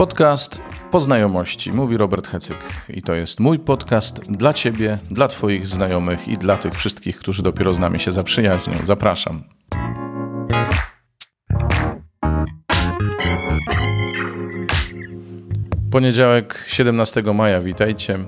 Podcast 0.00 0.60
Poznajomości, 0.90 1.72
mówi 1.72 1.96
Robert 1.96 2.28
Hecyk. 2.28 2.58
I 2.88 3.02
to 3.02 3.14
jest 3.14 3.40
mój 3.40 3.58
podcast 3.58 4.32
dla 4.32 4.52
Ciebie, 4.52 4.98
dla 5.10 5.28
Twoich 5.28 5.66
znajomych 5.66 6.28
i 6.28 6.38
dla 6.38 6.56
tych 6.56 6.74
wszystkich, 6.74 7.18
którzy 7.18 7.42
dopiero 7.42 7.72
z 7.72 7.78
nami 7.78 8.00
się 8.00 8.12
zaprzyjaźnią. 8.12 8.72
Zapraszam. 8.84 9.44
Poniedziałek 15.90 16.64
17 16.66 17.22
maja, 17.22 17.60
witajcie. 17.60 18.18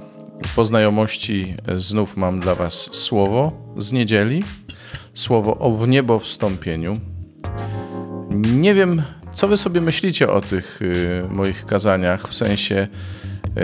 Po 0.56 0.64
znajomości 0.64 1.54
znów 1.76 2.16
mam 2.16 2.40
dla 2.40 2.54
Was 2.54 2.88
słowo 2.92 3.52
z 3.76 3.92
niedzieli, 3.92 4.44
słowo 5.14 5.58
o 5.58 5.72
w 5.72 5.88
niebo 5.88 6.18
wstąpieniu. 6.18 6.94
Nie 8.30 8.74
wiem, 8.74 9.02
co 9.32 9.48
Wy 9.48 9.56
sobie 9.56 9.80
myślicie 9.80 10.30
o 10.30 10.40
tych 10.40 10.82
y, 10.82 11.24
moich 11.30 11.66
kazaniach, 11.66 12.28
w 12.28 12.34
sensie, 12.34 12.88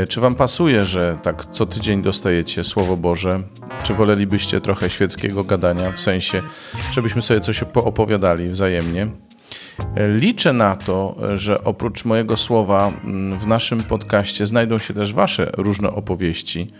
y, 0.02 0.06
czy 0.06 0.20
Wam 0.20 0.34
pasuje, 0.34 0.84
że 0.84 1.18
tak 1.22 1.46
co 1.46 1.66
tydzień 1.66 2.02
dostajecie 2.02 2.64
Słowo 2.64 2.96
Boże, 2.96 3.42
czy 3.82 3.94
wolelibyście 3.94 4.60
trochę 4.60 4.90
świeckiego 4.90 5.44
gadania, 5.44 5.92
w 5.92 6.00
sensie, 6.00 6.42
żebyśmy 6.92 7.22
sobie 7.22 7.40
coś 7.40 7.64
poopowiadali 7.72 8.48
wzajemnie. 8.48 9.10
Liczę 10.14 10.52
na 10.52 10.76
to, 10.76 11.16
że 11.36 11.64
oprócz 11.64 12.04
mojego 12.04 12.36
słowa 12.36 12.92
mm, 13.04 13.38
w 13.38 13.46
naszym 13.46 13.80
podcaście 13.80 14.46
znajdą 14.46 14.78
się 14.78 14.94
też 14.94 15.12
Wasze 15.12 15.50
różne 15.56 15.90
opowieści. 15.90 16.72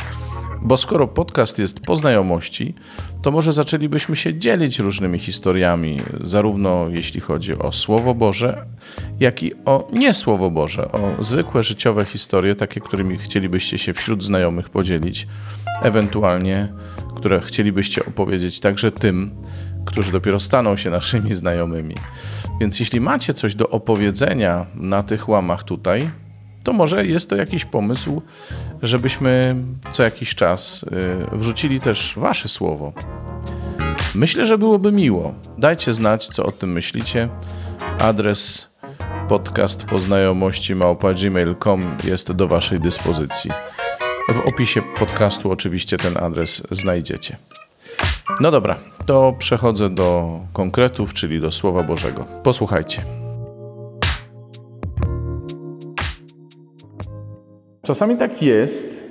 Bo 0.63 0.77
skoro 0.77 1.07
podcast 1.07 1.59
jest 1.59 1.81
po 1.81 1.97
znajomości, 1.97 2.75
to 3.23 3.31
może 3.31 3.53
zaczęlibyśmy 3.53 4.17
się 4.17 4.39
dzielić 4.39 4.79
różnymi 4.79 5.19
historiami, 5.19 5.97
zarówno 6.21 6.87
jeśli 6.89 7.21
chodzi 7.21 7.59
o 7.59 7.73
Słowo 7.73 8.15
Boże, 8.15 8.67
jak 9.21 9.43
i 9.43 9.53
o 9.65 9.89
nie 9.93 10.15
Słowo 10.15 10.51
Boże, 10.51 10.93
o 10.93 11.25
zwykłe 11.25 11.63
życiowe 11.63 12.05
historie, 12.05 12.55
takie, 12.55 12.81
którymi 12.81 13.19
chcielibyście 13.19 13.79
się 13.79 13.95
wśród 13.95 14.25
znajomych 14.25 14.71
podzielić, 14.71 15.27
ewentualnie 15.83 16.69
które 17.19 17.41
chcielibyście 17.41 18.07
opowiedzieć 18.07 18.61
także 18.61 18.93
tym, 18.93 19.31
którzy 19.85 20.13
dopiero 20.13 20.41
staną 20.41 20.77
się 20.77 20.91
naszymi 20.91 21.35
znajomymi. 21.35 21.95
Więc 22.61 22.81
jeśli 22.81 23.01
macie 23.01 23.35
coś 23.35 23.55
do 23.55 23.69
opowiedzenia 23.69 24.67
na 24.75 25.03
tych 25.03 25.29
łamach 25.29 25.65
tutaj, 25.65 26.11
to 26.69 26.73
może 26.73 27.07
jest 27.07 27.31
to 27.31 27.37
jakiś 27.37 27.65
pomysł, 27.65 28.23
żebyśmy 28.83 29.57
co 29.93 30.03
jakiś 30.03 30.35
czas 30.35 30.83
y, 31.33 31.37
wrzucili 31.37 31.81
też 31.81 32.15
Wasze 32.17 32.49
słowo. 32.49 32.93
Myślę, 34.15 34.47
że 34.47 34.59
byłoby 34.59 34.93
miło. 34.93 35.35
Dajcie 35.59 35.93
znać, 35.93 36.27
co 36.27 36.45
o 36.45 36.51
tym 36.51 36.73
myślicie. 36.73 37.29
Adres 37.99 38.69
podcast 39.29 39.85
poznajomości 39.85 40.75
małpa.gmail.com 40.75 41.83
jest 42.05 42.33
do 42.33 42.49
Waszej 42.49 42.81
dyspozycji. 42.81 43.51
W 44.33 44.41
opisie 44.49 44.83
podcastu 44.99 45.53
oczywiście 45.53 45.97
ten 45.97 46.17
adres 46.17 46.63
znajdziecie. 46.71 47.37
No 48.41 48.51
dobra, 48.51 48.79
to 49.07 49.35
przechodzę 49.39 49.91
do 49.91 50.41
konkretów, 50.53 51.15
czyli 51.15 51.41
do 51.41 51.53
Słowa 51.53 51.83
Bożego. 51.83 52.27
Posłuchajcie. 52.43 53.18
Czasami 57.89 58.17
tak 58.17 58.43
jest, 58.43 59.05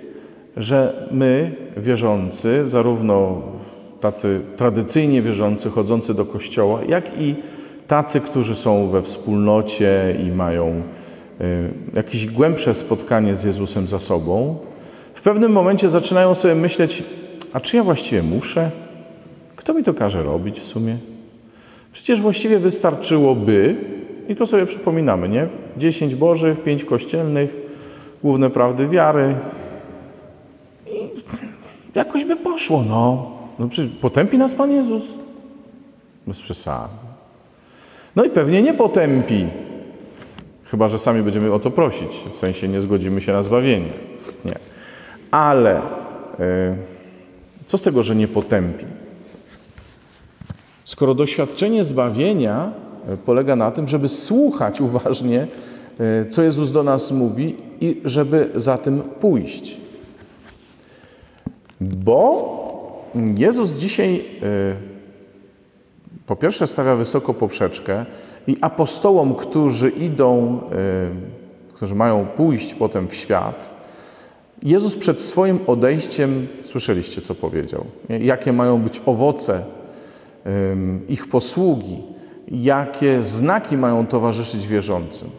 że 0.58 1.08
my, 1.11 1.52
wierzący, 1.78 2.67
zarówno 2.67 3.42
tacy 4.00 4.42
tradycyjnie 4.58 5.22
wierzący, 5.22 5.70
chodzący 5.70 6.14
do 6.14 6.25
kościoła, 6.25 6.80
jak 6.88 7.22
i 7.22 7.36
tacy, 7.88 8.20
którzy 8.20 8.55
są 8.55 8.89
we 8.89 9.02
wspólnocie 9.02 10.17
i 10.28 10.31
mają 10.31 10.81
y, 11.42 11.70
jakieś 11.94 12.25
głębsze 12.25 12.73
spotkanie 12.73 13.36
z 13.36 13.44
Jezusem 13.44 13.88
za 13.88 14.00
sobą, 14.00 14.58
w 15.14 15.22
pewnym 15.22 15.52
momencie 15.52 15.89
zaczynają 15.89 16.36
sobie 16.36 16.55
myśleć, 16.55 17.03
a 17.54 17.60
czy 17.60 17.77
ja 17.77 17.83
właściwie 17.83 18.23
muszę? 18.23 18.71
Kto 19.55 19.73
mi 19.73 19.83
to 19.83 19.93
każe 19.93 20.23
robić 20.23 20.60
w 20.60 20.66
sumie? 20.66 20.98
Przecież 21.93 22.21
właściwie 22.21 22.60
wystarczyłoby, 22.60 23.76
i 24.30 24.36
to 24.36 24.45
sobie 24.45 24.66
przypominamy, 24.66 25.30
nie? 25.30 25.48
Dziesięć 25.77 26.16
bożych, 26.16 26.64
pięć 26.64 26.86
kościelnych, 26.86 27.67
główne 28.23 28.50
prawdy 28.50 28.88
wiary. 28.88 29.36
I 30.88 31.10
jakoś 31.95 32.26
by 32.26 32.36
poszło, 32.36 32.83
no. 32.83 33.32
No 33.60 33.67
przecież 33.67 33.92
potępi 34.02 34.38
nas 34.38 34.54
Pan 34.54 34.72
Jezus? 34.72 35.04
Bez 36.28 36.42
przesady. 36.42 36.94
No 38.16 38.23
i 38.23 38.30
pewnie 38.30 38.61
nie 38.61 38.73
potępi. 38.73 39.48
Chyba, 40.64 40.88
że 40.88 41.00
sami 41.00 41.22
będziemy 41.22 41.54
o 41.54 41.60
to 41.60 41.72
prosić. 41.72 42.26
W 42.32 42.36
sensie 42.36 42.67
nie 42.67 42.82
zgodzimy 42.82 43.22
się 43.22 43.32
na 43.33 43.42
zbawienie. 43.42 43.92
Nie. 44.45 44.55
Ale 45.32 45.82
yy, 46.39 46.45
co 47.67 47.78
z 47.78 47.82
tego, 47.82 48.04
że 48.04 48.16
nie 48.16 48.28
potępi? 48.28 48.86
Skoro 50.88 51.14
doświadczenie 51.14 51.84
zbawienia 51.84 52.72
e, 53.10 53.17
polega 53.17 53.55
na 53.55 53.72
tym, 53.72 53.88
żeby 53.88 54.08
słuchać 54.08 54.82
uważnie, 54.82 55.42
e, 55.42 55.48
co 56.30 56.44
Jezus 56.44 56.72
do 56.72 56.84
nas 56.84 57.12
mówi 57.12 57.56
i 57.82 58.02
żeby 58.06 58.50
za 58.56 58.78
tym 58.78 59.02
pójść. 59.02 59.82
Bo 61.82 62.58
Jezus 63.38 63.74
dzisiaj 63.74 64.26
e, 64.44 64.76
po 66.28 66.36
pierwsze 66.36 66.68
stawia 66.68 66.96
wysoko 66.96 67.34
poprzeczkę 67.34 68.06
i 68.48 68.58
apostołom, 68.62 69.36
którzy 69.36 69.90
idą, 69.90 70.60
którzy 71.74 71.96
mają 71.96 72.26
pójść 72.26 72.74
potem 72.74 73.08
w 73.08 73.16
świat, 73.16 73.74
Jezus 74.64 74.96
przed 74.96 75.22
swoim 75.22 75.60
odejściem, 75.68 76.48
słyszeliście 76.66 77.22
co 77.22 77.36
powiedział, 77.36 77.86
jakie 78.10 78.54
mają 78.54 78.82
być 78.82 79.02
owoce 79.06 79.64
ich 81.10 81.28
posługi, 81.28 81.98
jakie 82.48 83.24
znaki 83.24 83.78
mają 83.78 84.08
towarzyszyć 84.08 84.68
wierzącym. 84.68 85.30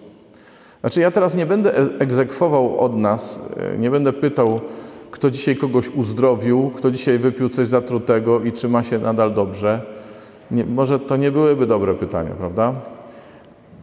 Znaczy, 0.81 1.01
ja 1.01 1.11
teraz 1.11 1.35
nie 1.35 1.47
będę 1.47 1.79
e, 1.79 1.87
egzekwował 1.99 2.79
od 2.79 2.97
nas, 2.97 3.51
e, 3.75 3.79
nie 3.79 3.91
będę 3.91 4.13
pytał, 4.13 4.61
kto 5.11 5.31
dzisiaj 5.31 5.57
kogoś 5.57 5.89
uzdrowił, 5.89 6.71
kto 6.77 6.91
dzisiaj 6.91 7.19
wypił 7.19 7.49
coś 7.49 7.69
zatrutego 7.69 8.41
i 8.41 8.53
czy 8.53 8.69
ma 8.69 8.83
się 8.83 8.99
nadal 8.99 9.35
dobrze. 9.35 9.81
Nie, 10.51 10.65
może 10.65 10.99
to 10.99 11.17
nie 11.17 11.31
byłyby 11.31 11.67
dobre 11.67 11.95
pytania, 11.95 12.31
prawda? 12.31 12.73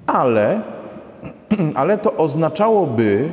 Ale, 0.07 0.61
ale 1.75 1.97
to 1.97 2.17
oznaczałoby, 2.17 3.29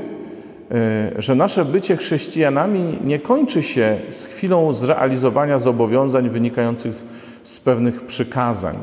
e, 0.70 1.22
że 1.22 1.34
nasze 1.34 1.64
bycie 1.64 1.96
chrześcijanami 1.96 2.98
nie 3.04 3.18
kończy 3.18 3.62
się 3.62 4.00
z 4.10 4.24
chwilą 4.24 4.72
zrealizowania 4.72 5.58
zobowiązań 5.58 6.30
wynikających 6.30 6.94
z 6.94 7.04
z 7.42 7.60
pewnych 7.60 8.06
przykazań. 8.06 8.78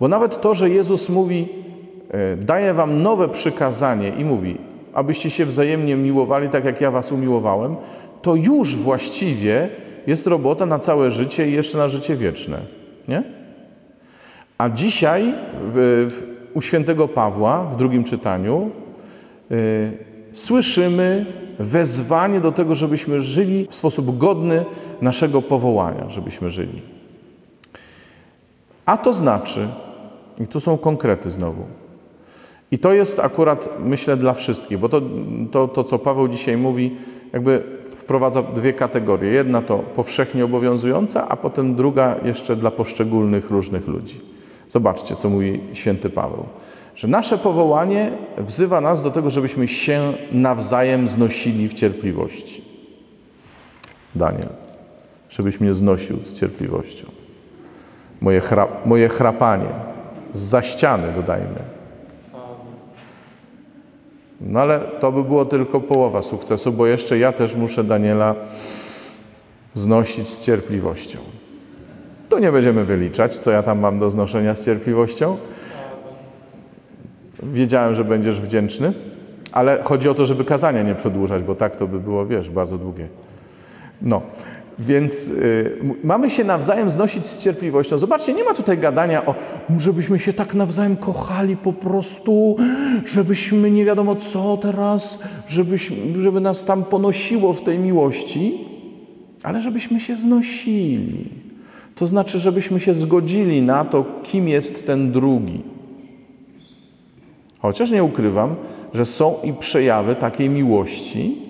Bo 0.00 0.08
nawet 0.08 0.40
to, 0.40 0.54
że 0.54 0.70
Jezus 0.70 1.08
mówi, 1.08 1.48
daje 2.36 2.74
wam 2.74 3.02
nowe 3.02 3.28
przykazanie 3.28 4.08
i 4.08 4.24
mówi, 4.24 4.58
abyście 4.94 5.30
się 5.30 5.46
wzajemnie 5.46 5.96
miłowali 5.96 6.48
tak, 6.48 6.64
jak 6.64 6.80
ja 6.80 6.90
was 6.90 7.12
umiłowałem, 7.12 7.76
to 8.22 8.34
już 8.34 8.76
właściwie 8.76 9.68
jest 10.06 10.26
robota 10.26 10.66
na 10.66 10.78
całe 10.78 11.10
życie 11.10 11.48
i 11.48 11.52
jeszcze 11.52 11.78
na 11.78 11.88
życie 11.88 12.16
wieczne. 12.16 12.58
Nie? 13.08 13.22
A 14.58 14.68
dzisiaj 14.68 15.34
w, 15.54 16.06
w, 16.10 16.56
u 16.56 16.62
świętego 16.62 17.08
Pawła 17.08 17.64
w 17.64 17.76
drugim 17.76 18.04
czytaniu 18.04 18.70
y, 19.50 19.92
słyszymy 20.32 21.26
wezwanie 21.58 22.40
do 22.40 22.52
tego, 22.52 22.74
żebyśmy 22.74 23.20
żyli 23.20 23.66
w 23.70 23.74
sposób 23.74 24.18
godny 24.18 24.64
naszego 25.02 25.42
powołania, 25.42 26.10
żebyśmy 26.10 26.50
żyli. 26.50 26.82
A 28.86 28.96
to 28.96 29.12
znaczy, 29.12 29.68
i 30.40 30.46
tu 30.46 30.60
są 30.60 30.78
konkrety 30.78 31.30
znowu, 31.30 31.66
i 32.70 32.78
to 32.78 32.92
jest 32.92 33.20
akurat, 33.20 33.68
myślę, 33.84 34.16
dla 34.16 34.32
wszystkich, 34.32 34.78
bo 34.78 34.88
to, 34.88 35.02
to, 35.50 35.68
to 35.68 35.84
co 35.84 35.98
Paweł 35.98 36.28
dzisiaj 36.28 36.56
mówi, 36.56 36.96
jakby 37.32 37.62
wprowadza 37.96 38.42
dwie 38.42 38.72
kategorie. 38.72 39.30
Jedna 39.30 39.62
to 39.62 39.78
powszechnie 39.78 40.44
obowiązująca, 40.44 41.28
a 41.28 41.36
potem 41.36 41.74
druga 41.74 42.16
jeszcze 42.24 42.56
dla 42.56 42.70
poszczególnych 42.70 43.50
różnych 43.50 43.86
ludzi. 43.86 44.20
Zobaczcie, 44.68 45.16
co 45.16 45.28
mówi 45.28 45.60
święty 45.72 46.10
Paweł. 46.10 46.46
Że 46.94 47.08
nasze 47.08 47.38
powołanie 47.38 48.10
wzywa 48.38 48.80
nas 48.80 49.02
do 49.02 49.10
tego, 49.10 49.30
żebyśmy 49.30 49.68
się 49.68 50.12
nawzajem 50.32 51.08
znosili 51.08 51.68
w 51.68 51.74
cierpliwości. 51.74 52.64
Daniel, 54.14 54.48
żebyś 55.30 55.60
mnie 55.60 55.74
znosił 55.74 56.22
z 56.22 56.34
cierpliwością 56.34 57.18
moje, 58.20 58.40
chrap, 58.40 58.86
moje 58.86 59.08
chrapanie. 59.08 59.68
Za 60.30 60.62
ściany 60.62 61.12
dodajmy. 61.12 61.77
No 64.40 64.60
ale 64.60 64.80
to 65.00 65.12
by 65.12 65.24
było 65.24 65.44
tylko 65.44 65.80
połowa 65.80 66.22
sukcesu, 66.22 66.72
bo 66.72 66.86
jeszcze 66.86 67.18
ja 67.18 67.32
też 67.32 67.54
muszę 67.54 67.84
Daniela 67.84 68.34
znosić 69.74 70.28
z 70.28 70.44
cierpliwością. 70.44 71.18
Tu 72.28 72.38
nie 72.38 72.52
będziemy 72.52 72.84
wyliczać, 72.84 73.38
co 73.38 73.50
ja 73.50 73.62
tam 73.62 73.78
mam 73.78 73.98
do 73.98 74.10
znoszenia 74.10 74.54
z 74.54 74.64
cierpliwością. 74.64 75.36
Wiedziałem, 77.42 77.94
że 77.94 78.04
będziesz 78.04 78.40
wdzięczny. 78.40 78.92
Ale 79.52 79.82
chodzi 79.82 80.08
o 80.08 80.14
to, 80.14 80.26
żeby 80.26 80.44
kazania 80.44 80.82
nie 80.82 80.94
przedłużać, 80.94 81.42
bo 81.42 81.54
tak 81.54 81.76
to 81.76 81.86
by 81.86 82.00
było, 82.00 82.26
wiesz, 82.26 82.50
bardzo 82.50 82.78
długie. 82.78 83.08
No, 84.02 84.22
więc 84.78 85.28
y, 85.28 85.78
mamy 86.04 86.30
się 86.30 86.44
nawzajem 86.44 86.90
znosić 86.90 87.26
z 87.26 87.42
cierpliwością. 87.42 87.98
Zobaczcie, 87.98 88.32
nie 88.32 88.44
ma 88.44 88.54
tutaj 88.54 88.78
gadania 88.78 89.26
o, 89.26 89.34
żebyśmy 89.76 90.18
się 90.18 90.32
tak 90.32 90.54
nawzajem 90.54 90.96
kochali 90.96 91.56
po 91.56 91.72
prostu, 91.72 92.56
żebyśmy 93.04 93.70
nie 93.70 93.84
wiadomo 93.84 94.14
co 94.14 94.56
teraz, 94.56 95.18
żebyśmy, 95.48 95.96
żeby 96.22 96.40
nas 96.40 96.64
tam 96.64 96.84
ponosiło 96.84 97.52
w 97.52 97.62
tej 97.62 97.78
miłości, 97.78 98.58
ale 99.42 99.60
żebyśmy 99.60 100.00
się 100.00 100.16
znosili. 100.16 101.28
To 101.94 102.06
znaczy, 102.06 102.38
żebyśmy 102.38 102.80
się 102.80 102.94
zgodzili 102.94 103.62
na 103.62 103.84
to, 103.84 104.04
kim 104.22 104.48
jest 104.48 104.86
ten 104.86 105.12
drugi. 105.12 105.62
Chociaż 107.58 107.90
nie 107.90 108.04
ukrywam, 108.04 108.54
że 108.94 109.04
są 109.04 109.34
i 109.44 109.52
przejawy 109.52 110.14
takiej 110.14 110.50
miłości, 110.50 111.47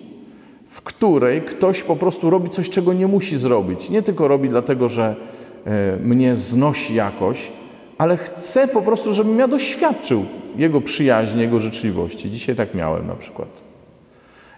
w 0.68 0.82
której 0.82 1.42
ktoś 1.42 1.82
po 1.82 1.96
prostu 1.96 2.30
robi 2.30 2.50
coś, 2.50 2.70
czego 2.70 2.92
nie 2.92 3.06
musi 3.06 3.38
zrobić. 3.38 3.90
Nie 3.90 4.02
tylko 4.02 4.28
robi 4.28 4.48
dlatego, 4.48 4.88
że 4.88 5.16
e, 5.64 5.96
mnie 5.96 6.36
znosi 6.36 6.94
jakoś, 6.94 7.52
ale 7.98 8.16
chce 8.16 8.68
po 8.68 8.82
prostu, 8.82 9.12
żebym 9.12 9.38
ja 9.38 9.48
doświadczył 9.48 10.24
jego 10.56 10.80
przyjaźni, 10.80 11.40
jego 11.40 11.60
życzliwości. 11.60 12.30
Dzisiaj 12.30 12.56
tak 12.56 12.74
miałem 12.74 13.06
na 13.06 13.14
przykład. 13.14 13.62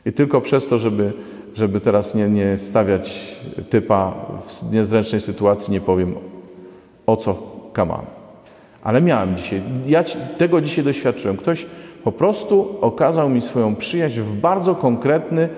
I 0.07 0.13
tylko 0.13 0.41
przez 0.41 0.69
to, 0.69 0.79
żeby, 0.79 1.13
żeby 1.55 1.81
teraz 1.81 2.15
nie, 2.15 2.29
nie 2.29 2.57
stawiać 2.57 3.37
typa 3.71 4.15
w 4.47 4.73
niezręcznej 4.73 5.21
sytuacji, 5.21 5.73
nie 5.73 5.81
powiem 5.81 6.15
o 7.07 7.17
co 7.17 7.43
kamam. 7.73 8.07
Ale 8.83 9.03
miałem 9.03 9.37
dzisiaj, 9.37 9.63
ja 9.87 10.05
tego 10.39 10.61
dzisiaj 10.61 10.85
doświadczyłem. 10.85 11.37
Ktoś 11.37 11.67
po 12.05 12.13
prostu 12.13 12.77
okazał 12.81 13.29
mi 13.29 13.43
swoją 13.43 13.77
przyjaźń 13.77 14.21
w 14.21 14.35
bardzo 14.35 14.75
konkretny 14.75 15.49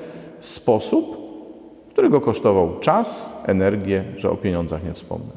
sposób, 0.46 1.16
który 1.90 2.10
go 2.10 2.20
kosztował 2.20 2.80
czas, 2.80 3.30
energię, 3.46 4.04
że 4.16 4.30
o 4.30 4.36
pieniądzach 4.36 4.84
nie 4.84 4.92
wspomnę. 4.92 5.32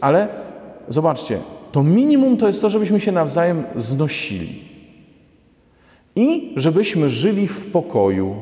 ale 0.00 0.28
zobaczcie, 0.88 1.38
to 1.72 1.82
minimum 1.82 2.36
to 2.36 2.46
jest 2.46 2.60
to, 2.60 2.70
żebyśmy 2.70 3.00
się 3.00 3.12
nawzajem 3.12 3.64
znosili 3.76 4.64
i 6.16 6.52
żebyśmy 6.56 7.10
żyli 7.10 7.48
w 7.48 7.66
pokoju. 7.66 8.36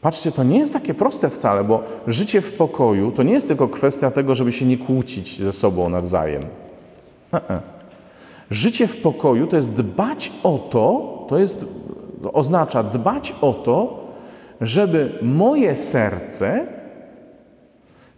Patrzcie, 0.00 0.32
to 0.32 0.44
nie 0.44 0.58
jest 0.58 0.72
takie 0.72 0.94
proste 0.94 1.30
wcale, 1.30 1.64
bo 1.64 1.82
życie 2.06 2.40
w 2.40 2.52
pokoju 2.52 3.12
to 3.12 3.22
nie 3.22 3.32
jest 3.32 3.48
tylko 3.48 3.68
kwestia 3.68 4.10
tego, 4.10 4.34
żeby 4.34 4.52
się 4.52 4.66
nie 4.66 4.78
kłócić 4.78 5.42
ze 5.42 5.52
sobą 5.52 5.88
nawzajem. 5.88 6.42
Życie 8.50 8.86
w 8.86 8.96
pokoju 8.96 9.46
to 9.46 9.56
jest 9.56 9.72
dbać 9.72 10.32
o 10.42 10.58
to, 10.58 11.24
to 11.28 11.38
jest 11.38 11.64
oznacza 12.32 12.82
dbać 12.82 13.34
o 13.40 13.52
to, 13.52 14.06
żeby 14.60 15.12
moje 15.22 15.76
serce 15.76 16.66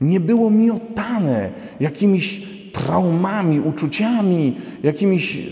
nie 0.00 0.20
było 0.20 0.50
miotane 0.50 1.50
jakimiś 1.81 2.43
traumami, 2.72 3.60
uczuciami, 3.60 4.56
jakimiś 4.82 5.43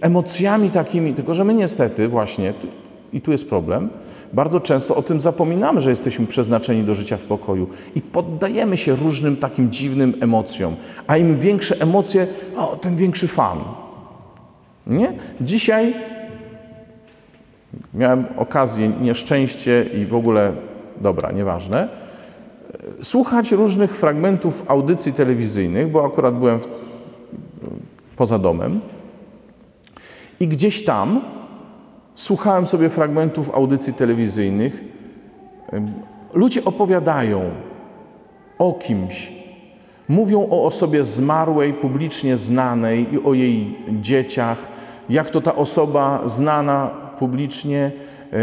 emocjami 0.00 0.70
takimi, 0.70 1.14
tylko 1.14 1.34
że 1.34 1.44
my 1.44 1.54
niestety 1.54 2.08
właśnie, 2.08 2.54
i 3.12 3.20
tu 3.20 3.32
jest 3.32 3.48
problem, 3.48 3.88
bardzo 4.32 4.60
często 4.60 4.96
o 4.96 5.02
tym 5.02 5.20
zapominamy, 5.20 5.80
że 5.80 5.90
jesteśmy 5.90 6.26
przeznaczeni 6.26 6.82
do 6.82 6.94
życia 6.94 7.16
w 7.16 7.22
pokoju 7.22 7.68
i 7.94 8.00
poddajemy 8.00 8.76
się 8.76 8.96
różnym 8.96 9.36
takim 9.36 9.70
dziwnym 9.70 10.14
emocjom. 10.20 10.76
A 11.06 11.16
im 11.16 11.38
większe 11.38 11.80
emocje, 11.80 12.26
o, 12.56 12.76
tym 12.76 12.96
większy 12.96 13.28
fan. 13.28 13.58
Nie? 14.86 15.12
Dzisiaj 15.40 15.94
miałem 17.98 18.24
okazję, 18.36 18.88
nieszczęście 18.88 19.86
i 19.94 20.06
w 20.06 20.14
ogóle, 20.14 20.52
dobra, 21.00 21.32
nieważne, 21.32 21.88
słuchać 23.02 23.52
różnych 23.52 23.96
fragmentów 23.96 24.64
audycji 24.68 25.12
telewizyjnych, 25.12 25.90
bo 25.90 26.06
akurat 26.06 26.34
byłem 26.34 26.58
w, 26.58 26.66
poza 28.16 28.38
domem 28.38 28.80
i 30.40 30.48
gdzieś 30.48 30.84
tam 30.84 31.20
słuchałem 32.14 32.66
sobie 32.66 32.90
fragmentów 32.90 33.54
audycji 33.54 33.92
telewizyjnych. 33.92 34.84
Ludzie 36.32 36.64
opowiadają 36.64 37.42
o 38.58 38.72
kimś, 38.72 39.32
mówią 40.08 40.48
o 40.50 40.64
osobie 40.64 41.04
zmarłej, 41.04 41.72
publicznie 41.72 42.36
znanej 42.36 43.14
i 43.14 43.24
o 43.24 43.34
jej 43.34 43.76
dzieciach, 44.00 44.58
jak 45.10 45.30
to 45.30 45.40
ta 45.40 45.54
osoba 45.54 46.20
znana 46.24 47.07
publicznie 47.18 47.90
e, 48.32 48.40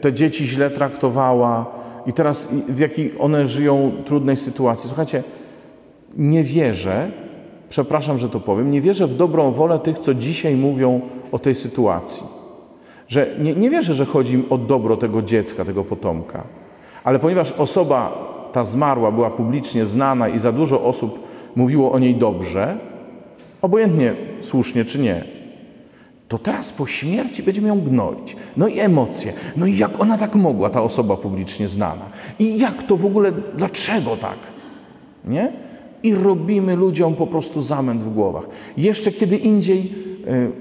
te 0.00 0.12
dzieci 0.12 0.46
źle 0.46 0.70
traktowała 0.70 1.66
i 2.06 2.12
teraz 2.12 2.48
w 2.68 2.78
jakiej 2.78 3.12
one 3.18 3.46
żyją 3.46 3.92
trudnej 4.04 4.36
sytuacji. 4.36 4.88
Słuchajcie, 4.88 5.22
nie 6.16 6.44
wierzę, 6.44 7.10
przepraszam, 7.68 8.18
że 8.18 8.28
to 8.28 8.40
powiem, 8.40 8.70
nie 8.70 8.80
wierzę 8.80 9.06
w 9.06 9.14
dobrą 9.14 9.52
wolę 9.52 9.78
tych, 9.78 9.98
co 9.98 10.14
dzisiaj 10.14 10.56
mówią 10.56 11.00
o 11.32 11.38
tej 11.38 11.54
sytuacji. 11.54 12.22
Że 13.08 13.26
nie, 13.38 13.54
nie 13.54 13.70
wierzę, 13.70 13.94
że 13.94 14.04
chodzi 14.04 14.34
im 14.34 14.44
o 14.50 14.58
dobro 14.58 14.96
tego 14.96 15.22
dziecka, 15.22 15.64
tego 15.64 15.84
potomka. 15.84 16.44
Ale 17.04 17.18
ponieważ 17.18 17.52
osoba 17.52 18.30
ta 18.52 18.64
zmarła 18.64 19.12
była 19.12 19.30
publicznie 19.30 19.86
znana 19.86 20.28
i 20.28 20.38
za 20.38 20.52
dużo 20.52 20.84
osób 20.84 21.18
mówiło 21.56 21.92
o 21.92 21.98
niej 21.98 22.14
dobrze, 22.14 22.78
obojętnie 23.62 24.14
słusznie 24.40 24.84
czy 24.84 24.98
nie, 24.98 25.24
to 26.30 26.38
teraz 26.38 26.72
po 26.72 26.86
śmierci 26.86 27.42
będziemy 27.42 27.68
ją 27.68 27.80
gnoić. 27.80 28.36
No 28.56 28.68
i 28.68 28.78
emocje. 28.78 29.32
No 29.56 29.66
i 29.66 29.76
jak 29.76 30.00
ona 30.00 30.18
tak 30.18 30.34
mogła, 30.34 30.70
ta 30.70 30.82
osoba 30.82 31.16
publicznie 31.16 31.68
znana? 31.68 32.04
I 32.38 32.58
jak 32.58 32.82
to 32.82 32.96
w 32.96 33.06
ogóle, 33.06 33.32
dlaczego 33.56 34.16
tak? 34.16 34.38
Nie? 35.24 35.52
I 36.02 36.14
robimy 36.14 36.76
ludziom 36.76 37.14
po 37.14 37.26
prostu 37.26 37.60
zamęt 37.60 38.02
w 38.02 38.14
głowach. 38.14 38.48
Jeszcze 38.76 39.12
kiedy 39.12 39.36
indziej, 39.36 39.92
yy, 40.26 40.52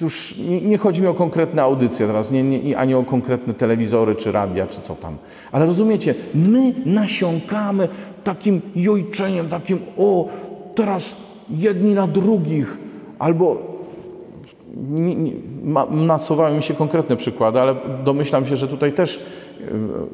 już 0.00 0.38
nie, 0.38 0.60
nie, 0.60 0.78
chodzi 0.78 1.02
mi 1.02 1.08
o 1.08 1.14
konkretne 1.14 1.62
audycje 1.62 2.06
teraz, 2.06 2.30
nie, 2.30 2.42
nie, 2.42 2.78
ani 2.78 2.94
o 2.94 3.02
konkretne 3.02 3.54
telewizory, 3.54 4.14
czy 4.14 4.32
radia, 4.32 4.66
czy 4.66 4.80
co 4.80 4.94
tam. 4.94 5.16
Ale 5.52 5.66
rozumiecie, 5.66 6.14
my 6.34 6.74
nasiąkamy 6.86 7.88
takim 8.24 8.60
jojczeniem, 8.76 9.48
takim 9.48 9.78
o, 9.98 10.28
teraz 10.74 11.16
jedni 11.50 11.94
na 11.94 12.06
drugich, 12.06 12.78
albo 13.18 13.69
nasuwają 15.90 16.56
mi 16.56 16.62
się 16.62 16.74
konkretne 16.74 17.16
przykłady, 17.16 17.60
ale 17.60 17.74
domyślam 18.04 18.46
się, 18.46 18.56
że 18.56 18.68
tutaj 18.68 18.92
też 18.92 19.16
e, 19.16 19.64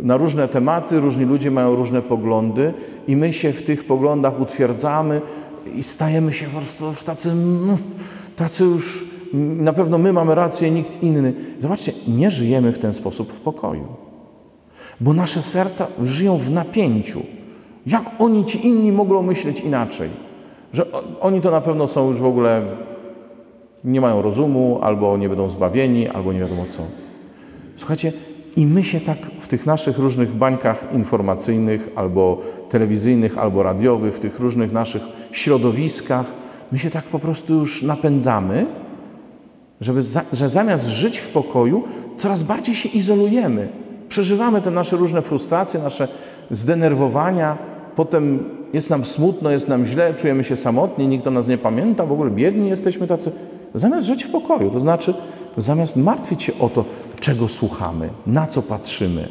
na 0.02 0.16
różne 0.16 0.48
tematy 0.48 1.00
różni 1.00 1.24
ludzie 1.24 1.50
mają 1.50 1.76
różne 1.76 2.02
poglądy 2.02 2.74
i 3.08 3.16
my 3.16 3.32
się 3.32 3.52
w 3.52 3.62
tych 3.62 3.84
poglądach 3.84 4.40
utwierdzamy 4.40 5.20
i 5.74 5.82
stajemy 5.82 6.32
się 6.32 6.46
po 6.46 6.58
prostu 6.58 7.04
tacy, 7.06 7.30
mm, 7.30 7.76
tacy 8.36 8.64
już, 8.64 9.04
na 9.58 9.72
pewno 9.72 9.98
my 9.98 10.12
mamy 10.12 10.34
rację, 10.34 10.70
nikt 10.70 11.02
inny. 11.02 11.32
Zobaczcie, 11.58 11.92
nie 12.08 12.30
żyjemy 12.30 12.72
w 12.72 12.78
ten 12.78 12.92
sposób 12.92 13.32
w 13.32 13.40
pokoju, 13.40 13.86
bo 15.00 15.12
nasze 15.12 15.42
serca 15.42 15.86
żyją 16.02 16.38
w 16.38 16.50
napięciu. 16.50 17.22
Jak 17.86 18.04
oni, 18.18 18.44
ci 18.44 18.66
inni 18.66 18.92
mogą 18.92 19.22
myśleć 19.22 19.60
inaczej? 19.60 20.10
Że 20.72 20.86
oni 21.20 21.40
to 21.40 21.50
na 21.50 21.60
pewno 21.60 21.86
są 21.86 22.06
już 22.08 22.20
w 22.20 22.24
ogóle 22.24 22.62
nie 23.86 24.00
mają 24.00 24.22
rozumu, 24.22 24.78
albo 24.82 25.16
nie 25.16 25.28
będą 25.28 25.50
zbawieni, 25.50 26.08
albo 26.08 26.32
nie 26.32 26.40
wiadomo 26.40 26.64
co. 26.68 26.82
Słuchajcie, 27.76 28.12
i 28.56 28.66
my 28.66 28.84
się 28.84 29.00
tak 29.00 29.18
w 29.40 29.48
tych 29.48 29.66
naszych 29.66 29.98
różnych 29.98 30.34
bańkach 30.34 30.92
informacyjnych, 30.92 31.88
albo 31.96 32.40
telewizyjnych, 32.68 33.38
albo 33.38 33.62
radiowych, 33.62 34.14
w 34.14 34.18
tych 34.18 34.38
różnych 34.40 34.72
naszych 34.72 35.02
środowiskach, 35.32 36.26
my 36.72 36.78
się 36.78 36.90
tak 36.90 37.04
po 37.04 37.18
prostu 37.18 37.54
już 37.54 37.82
napędzamy, 37.82 38.66
żeby 39.80 40.02
za, 40.02 40.22
że 40.32 40.48
zamiast 40.48 40.86
żyć 40.86 41.18
w 41.18 41.28
pokoju, 41.28 41.84
coraz 42.16 42.42
bardziej 42.42 42.74
się 42.74 42.88
izolujemy. 42.88 43.68
Przeżywamy 44.08 44.62
te 44.62 44.70
nasze 44.70 44.96
różne 44.96 45.22
frustracje, 45.22 45.80
nasze 45.80 46.08
zdenerwowania, 46.50 47.58
potem 47.96 48.44
jest 48.72 48.90
nam 48.90 49.04
smutno, 49.04 49.50
jest 49.50 49.68
nam 49.68 49.84
źle, 49.84 50.14
czujemy 50.14 50.44
się 50.44 50.56
samotni, 50.56 51.08
nikt 51.08 51.26
o 51.26 51.30
nas 51.30 51.48
nie 51.48 51.58
pamięta, 51.58 52.06
w 52.06 52.12
ogóle 52.12 52.30
biedni 52.30 52.68
jesteśmy 52.68 53.06
tacy. 53.06 53.32
Zamiast 53.74 54.06
żyć 54.06 54.24
w 54.24 54.30
pokoju, 54.30 54.70
to 54.70 54.80
znaczy 54.80 55.14
zamiast 55.56 55.96
martwić 55.96 56.42
się 56.42 56.52
o 56.58 56.68
to, 56.68 56.84
czego 57.20 57.48
słuchamy, 57.48 58.08
na 58.26 58.46
co 58.46 58.62
patrzymy, 58.62 59.28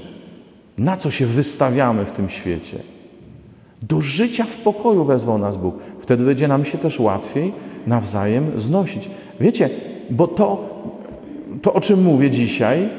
na 0.78 0.98
co 0.98 1.12
się 1.12 1.26
wystawiamy 1.26 2.06
w 2.06 2.12
tym 2.12 2.30
świecie. 2.30 2.78
Do 3.82 4.02
życia 4.02 4.44
w 4.44 4.58
pokoju 4.58 5.06
wezwał 5.06 5.38
nas 5.38 5.58
Bóg. 5.58 5.76
Wtedy 6.00 6.26
będzie 6.26 6.48
nam 6.48 6.66
się 6.66 6.78
też 6.78 7.00
łatwiej 7.00 7.54
nawzajem 7.88 8.60
znosić. 8.60 9.10
Wiecie, 9.40 9.70
bo 10.10 10.28
to, 10.28 10.70
to 11.62 11.74
o 11.74 11.82
czym 11.82 12.04
mówię 12.04 12.32
dzisiaj, 12.32 12.90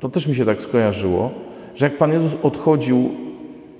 to 0.00 0.08
też 0.08 0.26
mi 0.26 0.34
się 0.34 0.44
tak 0.44 0.62
skojarzyło, 0.62 1.30
że 1.74 1.86
jak 1.86 1.98
Pan 1.98 2.12
Jezus 2.12 2.36
odchodził, 2.42 3.10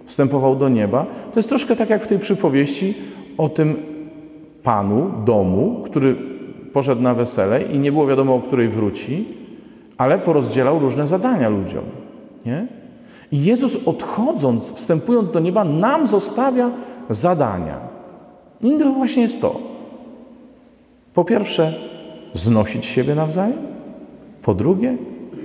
wstępował 0.04 0.56
do 0.56 0.68
nieba, 0.68 1.06
to 1.32 1.38
jest 1.38 1.48
troszkę 1.48 1.76
tak 1.76 1.90
jak 1.90 2.02
w 2.02 2.06
tej 2.06 2.18
przypowieści 2.18 2.94
o 3.38 3.48
tym 3.48 3.76
Panu 4.62 5.10
domu, 5.24 5.82
który 5.84 6.16
poszedł 6.72 7.02
na 7.02 7.14
wesele 7.14 7.62
i 7.62 7.78
nie 7.78 7.92
było 7.92 8.06
wiadomo, 8.06 8.34
o 8.34 8.40
której 8.40 8.68
wróci, 8.68 9.24
ale 9.98 10.18
porozdzielał 10.18 10.78
różne 10.78 11.06
zadania 11.06 11.48
ludziom. 11.48 11.84
Nie? 12.46 12.66
I 13.32 13.44
Jezus 13.44 13.78
odchodząc, 13.86 14.72
wstępując 14.72 15.30
do 15.30 15.40
nieba, 15.40 15.64
nam 15.64 16.06
zostawia 16.06 16.70
zadania. 17.10 17.80
I 18.62 18.78
to 18.78 18.92
właśnie 18.92 19.22
jest 19.22 19.40
to. 19.40 19.60
Po 21.14 21.24
pierwsze, 21.24 21.74
znosić 22.32 22.86
siebie 22.86 23.14
nawzajem. 23.14 23.58
Po 24.42 24.54
drugie, 24.54 24.96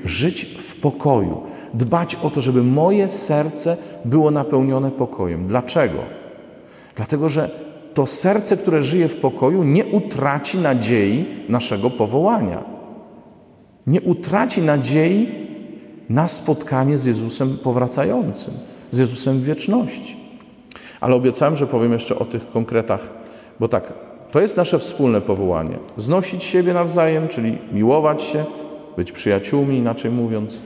żyć 0.05 0.45
w 0.45 0.75
pokoju. 0.75 1.41
Dbać 1.73 2.15
o 2.15 2.29
to, 2.29 2.41
żeby 2.41 2.63
moje 2.63 3.09
serce 3.09 3.77
było 4.05 4.31
napełnione 4.31 4.91
pokojem. 4.91 5.47
Dlaczego? 5.47 5.99
Dlatego, 6.95 7.29
że 7.29 7.49
to 7.93 8.05
serce, 8.05 8.57
które 8.57 8.83
żyje 8.83 9.07
w 9.07 9.15
pokoju, 9.15 9.63
nie 9.63 9.85
utraci 9.85 10.57
nadziei 10.57 11.25
naszego 11.49 11.89
powołania. 11.89 12.63
Nie 13.87 14.01
utraci 14.01 14.61
nadziei 14.61 15.29
na 16.09 16.27
spotkanie 16.27 16.97
z 16.97 17.05
Jezusem 17.05 17.57
powracającym, 17.63 18.53
z 18.91 18.97
Jezusem 18.97 19.39
w 19.39 19.43
wieczności. 19.43 20.17
Ale 21.01 21.15
obiecałem, 21.15 21.55
że 21.55 21.67
powiem 21.67 21.93
jeszcze 21.93 22.19
o 22.19 22.25
tych 22.25 22.49
konkretach, 22.49 23.09
bo 23.59 23.67
tak, 23.67 23.93
to 24.31 24.41
jest 24.41 24.57
nasze 24.57 24.79
wspólne 24.79 25.21
powołanie. 25.21 25.77
Znosić 25.97 26.43
siebie 26.43 26.73
nawzajem, 26.73 27.27
czyli 27.27 27.57
miłować 27.71 28.23
się, 28.23 28.45
być 28.97 29.11
przyjaciółmi, 29.11 29.77
inaczej 29.77 30.11
mówiąc, 30.11 30.61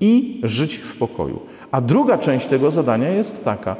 i 0.00 0.40
żyć 0.44 0.76
w 0.76 0.96
pokoju. 0.96 1.40
A 1.70 1.80
druga 1.80 2.18
część 2.18 2.46
tego 2.46 2.70
zadania 2.70 3.10
jest 3.10 3.44
taka, 3.44 3.76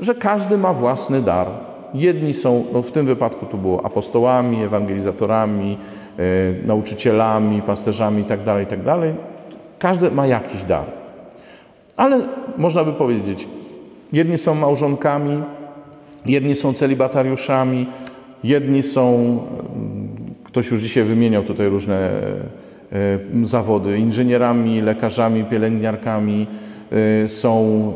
że 0.00 0.14
każdy 0.14 0.58
ma 0.58 0.74
własny 0.74 1.22
dar. 1.22 1.46
Jedni 1.94 2.32
są, 2.32 2.64
no 2.72 2.82
w 2.82 2.92
tym 2.92 3.06
wypadku 3.06 3.46
tu 3.46 3.58
było 3.58 3.86
apostołami, 3.86 4.62
ewangelizatorami, 4.62 5.78
yy, 6.18 6.24
nauczycielami, 6.66 7.62
pasterzami 7.62 8.18
itd., 8.18 8.44
tak 8.44 8.60
itd. 8.60 8.84
Tak 8.84 9.02
każdy 9.78 10.10
ma 10.10 10.26
jakiś 10.26 10.64
dar. 10.64 10.84
Ale 11.96 12.20
można 12.56 12.84
by 12.84 12.92
powiedzieć, 12.92 13.48
jedni 14.12 14.38
są 14.38 14.54
małżonkami, 14.54 15.42
jedni 16.26 16.54
są 16.54 16.72
celibatariuszami, 16.72 17.86
jedni 18.44 18.82
są, 18.82 19.14
mm, 19.14 20.08
ktoś 20.44 20.70
już 20.70 20.80
dzisiaj 20.80 21.04
wymieniał 21.04 21.42
tutaj 21.42 21.68
różne 21.68 22.10
E, 22.92 23.18
zawody 23.46 23.98
inżynierami, 23.98 24.80
lekarzami, 24.80 25.44
pielęgniarkami, 25.44 26.46
e, 26.46 26.48
są 27.26 27.92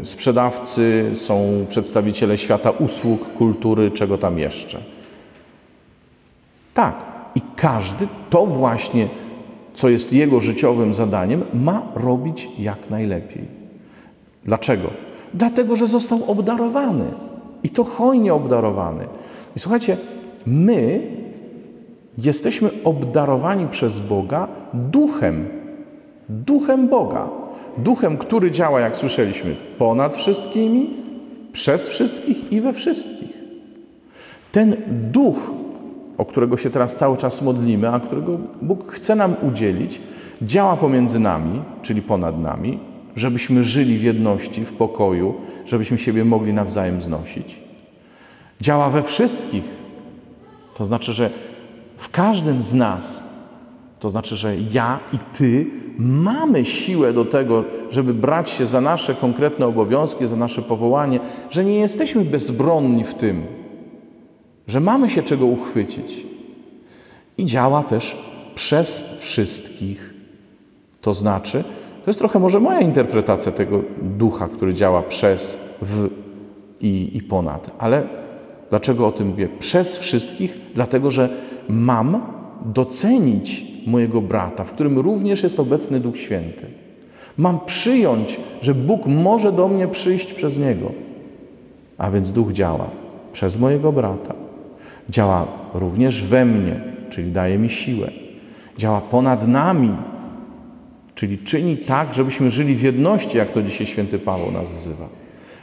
e, 0.00 0.04
sprzedawcy, 0.04 1.10
są 1.14 1.66
przedstawiciele 1.68 2.38
świata 2.38 2.70
usług, 2.70 3.32
kultury, 3.32 3.90
czego 3.90 4.18
tam 4.18 4.38
jeszcze. 4.38 4.80
Tak, 6.74 7.04
i 7.34 7.40
każdy 7.56 8.08
to 8.30 8.46
właśnie, 8.46 9.08
co 9.74 9.88
jest 9.88 10.12
jego 10.12 10.40
życiowym 10.40 10.94
zadaniem, 10.94 11.44
ma 11.54 11.82
robić 11.94 12.48
jak 12.58 12.90
najlepiej. 12.90 13.44
Dlaczego? 14.44 14.88
Dlatego, 15.34 15.76
że 15.76 15.86
został 15.86 16.30
obdarowany 16.30 17.04
i 17.62 17.70
to 17.70 17.84
hojnie 17.84 18.34
obdarowany. 18.34 19.06
I 19.56 19.58
słuchajcie, 19.60 19.96
my 20.46 21.00
Jesteśmy 22.18 22.70
obdarowani 22.84 23.66
przez 23.66 24.00
Boga 24.00 24.48
duchem, 24.74 25.48
duchem 26.28 26.88
Boga. 26.88 27.28
Duchem, 27.78 28.18
który 28.18 28.50
działa, 28.50 28.80
jak 28.80 28.96
słyszeliśmy, 28.96 29.56
ponad 29.78 30.16
wszystkimi, 30.16 30.90
przez 31.52 31.88
wszystkich 31.88 32.52
i 32.52 32.60
we 32.60 32.72
wszystkich. 32.72 33.32
Ten 34.52 34.76
duch, 34.88 35.50
o 36.18 36.24
którego 36.24 36.56
się 36.56 36.70
teraz 36.70 36.96
cały 36.96 37.16
czas 37.16 37.42
modlimy, 37.42 37.88
a 37.88 38.00
którego 38.00 38.38
Bóg 38.62 38.92
chce 38.92 39.14
nam 39.14 39.34
udzielić, 39.42 40.00
działa 40.42 40.76
pomiędzy 40.76 41.18
nami, 41.18 41.62
czyli 41.82 42.02
ponad 42.02 42.40
nami, 42.40 42.78
żebyśmy 43.16 43.62
żyli 43.62 43.98
w 43.98 44.02
jedności, 44.02 44.64
w 44.64 44.72
pokoju, 44.72 45.34
żebyśmy 45.66 45.98
siebie 45.98 46.24
mogli 46.24 46.52
nawzajem 46.52 47.00
znosić. 47.00 47.60
Działa 48.60 48.90
we 48.90 49.02
wszystkich. 49.02 49.64
To 50.76 50.84
znaczy, 50.84 51.12
że 51.12 51.30
w 51.96 52.10
każdym 52.10 52.62
z 52.62 52.74
nas. 52.74 53.24
To 54.00 54.10
znaczy, 54.10 54.36
że 54.36 54.56
ja 54.72 55.00
i 55.12 55.18
ty 55.18 55.66
mamy 55.98 56.64
siłę 56.64 57.12
do 57.12 57.24
tego, 57.24 57.64
żeby 57.90 58.14
brać 58.14 58.50
się 58.50 58.66
za 58.66 58.80
nasze 58.80 59.14
konkretne 59.14 59.66
obowiązki, 59.66 60.26
za 60.26 60.36
nasze 60.36 60.62
powołanie, 60.62 61.20
że 61.50 61.64
nie 61.64 61.78
jesteśmy 61.78 62.24
bezbronni 62.24 63.04
w 63.04 63.14
tym, 63.14 63.46
że 64.68 64.80
mamy 64.80 65.10
się 65.10 65.22
czego 65.22 65.46
uchwycić. 65.46 66.26
I 67.38 67.44
działa 67.44 67.82
też 67.82 68.16
przez 68.54 69.04
wszystkich. 69.18 70.14
To 71.00 71.14
znaczy, 71.14 71.64
to 72.04 72.10
jest 72.10 72.18
trochę 72.18 72.38
może 72.38 72.60
moja 72.60 72.80
interpretacja 72.80 73.52
tego 73.52 73.82
ducha, 74.02 74.48
który 74.48 74.74
działa 74.74 75.02
przez, 75.02 75.76
w 75.82 76.08
i, 76.80 77.10
i 77.16 77.22
ponad, 77.22 77.70
ale 77.78 78.02
Dlaczego 78.70 79.06
o 79.06 79.12
tym 79.12 79.28
mówię? 79.28 79.48
Przez 79.58 79.96
wszystkich, 79.96 80.58
dlatego 80.74 81.10
że 81.10 81.28
mam 81.68 82.20
docenić 82.64 83.75
mojego 83.86 84.20
brata, 84.20 84.64
w 84.64 84.72
którym 84.72 84.98
również 84.98 85.42
jest 85.42 85.60
obecny 85.60 86.00
Duch 86.00 86.16
Święty. 86.16 86.66
Mam 87.38 87.60
przyjąć, 87.66 88.40
że 88.60 88.74
Bóg 88.74 89.06
może 89.06 89.52
do 89.52 89.68
mnie 89.68 89.88
przyjść 89.88 90.32
przez 90.32 90.58
niego. 90.58 90.92
A 91.98 92.10
więc 92.10 92.32
Duch 92.32 92.52
działa 92.52 92.90
przez 93.32 93.58
mojego 93.58 93.92
brata. 93.92 94.34
Działa 95.10 95.46
również 95.74 96.22
we 96.22 96.44
mnie, 96.44 96.80
czyli 97.10 97.32
daje 97.32 97.58
mi 97.58 97.68
siłę. 97.68 98.10
Działa 98.78 99.00
ponad 99.00 99.48
nami, 99.48 99.92
czyli 101.14 101.38
czyni 101.38 101.76
tak, 101.76 102.14
żebyśmy 102.14 102.50
żyli 102.50 102.74
w 102.74 102.82
jedności, 102.82 103.38
jak 103.38 103.52
to 103.52 103.62
dzisiaj 103.62 103.86
święty 103.86 104.18
Paweł 104.18 104.50
nas 104.50 104.72
wzywa. 104.72 105.08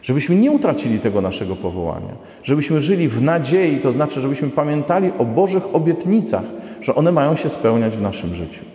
Żebyśmy 0.03 0.35
nie 0.35 0.51
utracili 0.51 0.99
tego 0.99 1.21
naszego 1.21 1.55
powołania, 1.55 2.13
żebyśmy 2.43 2.81
żyli 2.81 3.07
w 3.07 3.21
nadziei, 3.21 3.79
to 3.79 3.91
znaczy, 3.91 4.21
żebyśmy 4.21 4.49
pamiętali 4.49 5.11
o 5.17 5.25
Bożych 5.25 5.75
obietnicach, 5.75 6.43
że 6.81 6.95
one 6.95 7.11
mają 7.11 7.35
się 7.35 7.49
spełniać 7.49 7.97
w 7.97 8.01
naszym 8.01 8.35
życiu. 8.35 8.65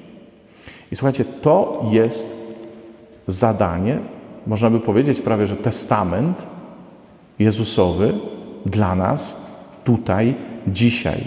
I 0.92 0.96
słuchajcie, 0.96 1.24
to 1.24 1.84
jest 1.90 2.36
zadanie, 3.26 3.98
można 4.46 4.70
by 4.70 4.80
powiedzieć 4.80 5.20
prawie, 5.20 5.46
że 5.46 5.56
testament 5.56 6.46
Jezusowy 7.38 8.14
dla 8.66 8.94
nas 8.94 9.36
tutaj, 9.84 10.34
dzisiaj. 10.66 11.20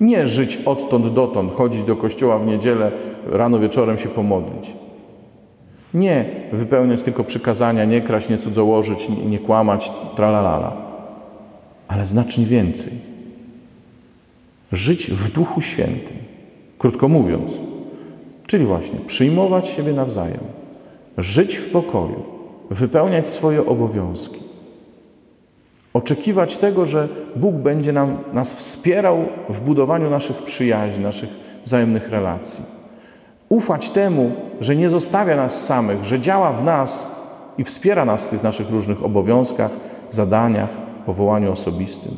Nie 0.00 0.28
żyć 0.28 0.58
odtąd 0.66 1.14
dotąd, 1.14 1.52
chodzić 1.52 1.84
do 1.84 1.96
kościoła 1.96 2.38
w 2.38 2.46
niedzielę, 2.46 2.92
rano 3.26 3.58
wieczorem 3.58 3.98
się 3.98 4.08
pomodlić. 4.08 4.76
Nie 5.94 6.24
wypełniać 6.52 7.02
tylko 7.02 7.24
przykazania, 7.24 7.84
nie 7.84 8.00
kraść, 8.00 8.28
nie 8.28 8.38
cudzołożyć, 8.38 9.08
nie, 9.08 9.16
nie 9.16 9.38
kłamać, 9.38 9.92
tralalala, 10.16 10.76
ale 11.88 12.06
znacznie 12.06 12.46
więcej. 12.46 12.92
Żyć 14.72 15.10
w 15.10 15.30
Duchu 15.30 15.60
Świętym, 15.60 16.16
krótko 16.78 17.08
mówiąc, 17.08 17.52
czyli 18.46 18.64
właśnie 18.64 18.98
przyjmować 19.06 19.68
siebie 19.68 19.92
nawzajem, 19.92 20.40
żyć 21.18 21.56
w 21.56 21.68
pokoju, 21.68 22.22
wypełniać 22.70 23.28
swoje 23.28 23.66
obowiązki, 23.66 24.40
oczekiwać 25.94 26.58
tego, 26.58 26.86
że 26.86 27.08
Bóg 27.36 27.54
będzie 27.54 27.92
nam, 27.92 28.18
nas 28.32 28.54
wspierał 28.54 29.24
w 29.48 29.60
budowaniu 29.60 30.10
naszych 30.10 30.42
przyjaźni, 30.42 31.04
naszych 31.04 31.30
wzajemnych 31.64 32.08
relacji 32.08 32.77
ufać 33.48 33.90
temu, 33.90 34.32
że 34.60 34.76
nie 34.76 34.88
zostawia 34.88 35.36
nas 35.36 35.64
samych, 35.64 36.04
że 36.04 36.20
działa 36.20 36.52
w 36.52 36.64
nas 36.64 37.06
i 37.58 37.64
wspiera 37.64 38.04
nas 38.04 38.24
w 38.24 38.30
tych 38.30 38.42
naszych 38.42 38.70
różnych 38.70 39.04
obowiązkach, 39.04 39.70
zadaniach, 40.10 40.70
powołaniu 41.06 41.52
osobistym. 41.52 42.14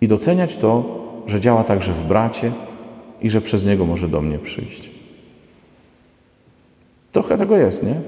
I 0.00 0.08
doceniać 0.08 0.56
to, 0.56 1.02
że 1.26 1.40
działa 1.40 1.64
także 1.64 1.92
w 1.92 2.04
bracie 2.04 2.52
i 3.20 3.30
że 3.30 3.40
przez 3.40 3.66
niego 3.66 3.86
może 3.86 4.08
do 4.08 4.20
mnie 4.20 4.38
przyjść. 4.38 4.90
Trochę 7.12 7.36
tego 7.36 7.56
jest, 7.56 7.82
nie? 7.82 8.00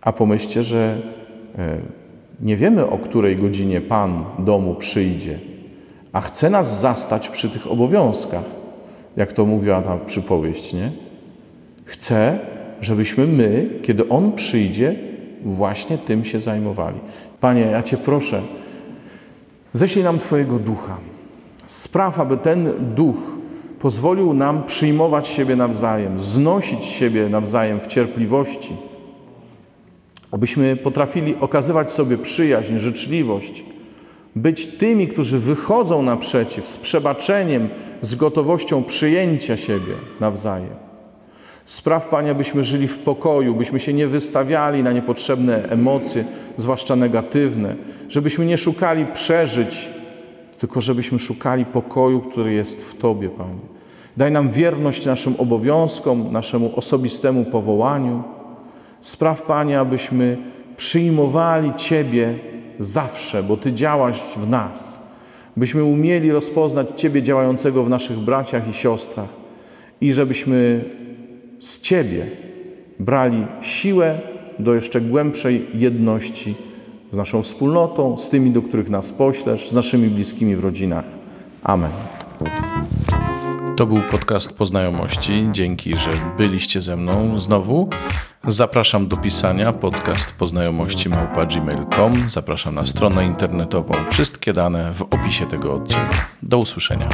A 0.00 0.12
pomyślcie, 0.12 0.62
że 0.62 1.02
e, 1.58 1.78
nie 2.40 2.56
wiemy, 2.56 2.86
o 2.86 2.98
której 2.98 3.36
godzinie 3.36 3.80
Pan 3.80 4.24
domu 4.38 4.74
przyjdzie, 4.74 5.38
a 6.12 6.20
chce 6.20 6.50
nas 6.50 6.80
zastać 6.80 7.28
przy 7.28 7.50
tych 7.50 7.66
obowiązkach 7.66 8.57
jak 9.18 9.32
to 9.32 9.46
mówiła 9.46 9.82
ta 9.82 9.96
przypowieść, 9.96 10.72
nie? 10.72 10.92
Chce, 11.84 12.38
żebyśmy 12.80 13.26
my, 13.26 13.70
kiedy 13.82 14.08
On 14.08 14.32
przyjdzie, 14.32 14.94
właśnie 15.44 15.98
tym 15.98 16.24
się 16.24 16.40
zajmowali. 16.40 16.98
Panie, 17.40 17.60
ja 17.60 17.82
Cię 17.82 17.96
proszę, 17.96 18.42
ześlij 19.72 20.04
nam 20.04 20.18
Twojego 20.18 20.58
ducha. 20.58 20.96
Spraw, 21.66 22.20
aby 22.20 22.36
ten 22.36 22.72
duch 22.94 23.16
pozwolił 23.78 24.34
nam 24.34 24.64
przyjmować 24.64 25.28
siebie 25.28 25.56
nawzajem, 25.56 26.18
znosić 26.18 26.84
siebie 26.84 27.28
nawzajem 27.28 27.80
w 27.80 27.86
cierpliwości, 27.86 28.76
abyśmy 30.30 30.76
potrafili 30.76 31.36
okazywać 31.40 31.92
sobie 31.92 32.18
przyjaźń, 32.18 32.78
życzliwość, 32.78 33.64
być 34.36 34.66
tymi, 34.66 35.08
którzy 35.08 35.38
wychodzą 35.38 36.02
naprzeciw 36.02 36.68
z 36.68 36.76
przebaczeniem, 36.76 37.68
z 38.00 38.14
gotowością 38.14 38.84
przyjęcia 38.84 39.56
siebie 39.56 39.94
nawzajem. 40.20 40.88
Spraw, 41.64 42.08
Panie, 42.08 42.34
byśmy 42.34 42.64
żyli 42.64 42.88
w 42.88 42.98
pokoju, 42.98 43.54
byśmy 43.54 43.80
się 43.80 43.92
nie 43.92 44.06
wystawiali 44.06 44.82
na 44.82 44.92
niepotrzebne 44.92 45.68
emocje, 45.68 46.24
zwłaszcza 46.56 46.96
negatywne, 46.96 47.76
żebyśmy 48.08 48.46
nie 48.46 48.58
szukali 48.58 49.06
przeżyć, 49.06 49.90
tylko 50.58 50.80
żebyśmy 50.80 51.18
szukali 51.18 51.64
pokoju, 51.64 52.20
który 52.20 52.52
jest 52.52 52.84
w 52.84 52.94
Tobie, 52.94 53.28
Panie. 53.28 53.60
Daj 54.16 54.32
nam 54.32 54.50
wierność 54.50 55.06
naszym 55.06 55.34
obowiązkom, 55.38 56.32
naszemu 56.32 56.76
osobistemu 56.76 57.44
powołaniu. 57.44 58.22
Spraw, 59.00 59.42
Panie, 59.42 59.80
abyśmy 59.80 60.38
przyjmowali 60.76 61.72
Ciebie 61.76 62.34
zawsze, 62.78 63.42
bo 63.42 63.56
Ty 63.56 63.72
działasz 63.72 64.22
w 64.36 64.48
nas. 64.48 65.02
Byśmy 65.56 65.84
umieli 65.84 66.32
rozpoznać 66.32 66.86
Ciebie 66.96 67.22
działającego 67.22 67.84
w 67.84 67.88
naszych 67.88 68.18
braciach 68.18 68.68
i 68.68 68.72
siostrach 68.72 69.28
i 70.00 70.12
żebyśmy 70.12 70.84
z 71.58 71.80
Ciebie 71.80 72.26
brali 72.98 73.46
siłę 73.60 74.18
do 74.58 74.74
jeszcze 74.74 75.00
głębszej 75.00 75.66
jedności 75.74 76.54
z 77.12 77.16
naszą 77.16 77.42
wspólnotą, 77.42 78.16
z 78.16 78.30
tymi, 78.30 78.50
do 78.50 78.62
których 78.62 78.90
nas 78.90 79.12
poślesz, 79.12 79.70
z 79.70 79.74
naszymi 79.74 80.08
bliskimi 80.08 80.56
w 80.56 80.60
rodzinach. 80.60 81.04
Amen. 81.62 81.90
To 83.76 83.86
był 83.86 84.00
podcast 84.10 84.58
Poznajomości. 84.58 85.48
Dzięki, 85.52 85.96
że 85.96 86.10
byliście 86.38 86.80
ze 86.80 86.96
mną 86.96 87.38
znowu. 87.38 87.88
Zapraszam 88.50 89.08
do 89.08 89.16
pisania 89.16 89.72
podcast 89.72 90.38
poznajomości 90.38 91.08
małpa.gmail.com. 91.08 92.30
Zapraszam 92.30 92.74
na 92.74 92.86
stronę 92.86 93.26
internetową. 93.26 93.94
Wszystkie 94.10 94.52
dane 94.52 94.94
w 94.94 95.02
opisie 95.02 95.46
tego 95.46 95.74
odcinka. 95.74 96.26
Do 96.42 96.58
usłyszenia. 96.58 97.08